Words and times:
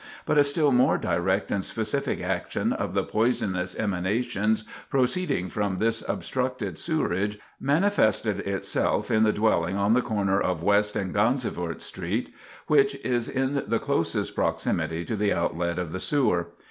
But 0.25 0.39
a 0.39 0.43
still 0.43 0.71
more 0.71 0.97
direct 0.97 1.51
and 1.51 1.63
specific 1.63 2.23
action 2.23 2.73
of 2.73 2.95
the 2.95 3.03
poisonous 3.03 3.75
emanations 3.77 4.63
proceeding 4.89 5.47
from 5.47 5.77
this 5.77 6.01
obstructed 6.09 6.79
sewerage, 6.79 7.37
manifested 7.59 8.39
itself 8.39 9.11
in 9.11 9.21
the 9.21 9.31
dwelling 9.31 9.77
on 9.77 9.93
the 9.93 10.01
corner 10.01 10.41
of 10.41 10.63
West 10.63 10.95
and 10.95 11.13
Gansevoort 11.13 11.83
streets, 11.83 12.31
which 12.65 12.95
is 13.05 13.29
in 13.29 13.63
the 13.67 13.77
closest 13.77 14.33
proximity 14.33 15.05
to 15.05 15.15
the 15.15 15.31
outlet 15.33 15.77
of 15.77 15.91
the 15.91 15.99
sewer. 15.99 16.47